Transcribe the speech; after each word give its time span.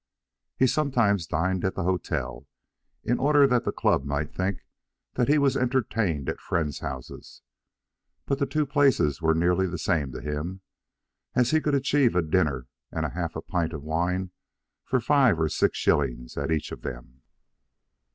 He 0.57 0.65
sometimes 0.65 1.27
dined 1.27 1.63
at 1.63 1.75
the 1.75 1.83
hotel, 1.83 2.47
in 3.03 3.19
order 3.19 3.45
that 3.45 3.65
the 3.65 3.71
club 3.71 4.03
might 4.03 4.33
think 4.33 4.65
that 5.13 5.27
he 5.27 5.37
was 5.37 5.55
entertained 5.55 6.27
at 6.27 6.39
friends' 6.41 6.79
houses; 6.79 7.43
but 8.25 8.39
the 8.39 8.47
two 8.47 8.65
places 8.65 9.21
were 9.21 9.35
nearly 9.35 9.67
the 9.67 9.77
same 9.77 10.11
to 10.13 10.19
him, 10.21 10.61
as 11.35 11.51
he 11.51 11.61
could 11.61 11.75
achieve 11.75 12.15
a 12.15 12.23
dinner 12.23 12.65
and 12.91 13.05
half 13.13 13.35
a 13.35 13.43
pint 13.43 13.73
of 13.73 13.83
wine 13.83 14.31
for 14.83 14.99
five 14.99 15.39
or 15.39 15.49
six 15.49 15.77
shillings 15.77 16.35
at 16.35 16.49
each 16.49 16.71
of 16.71 16.81
them. 16.81 17.21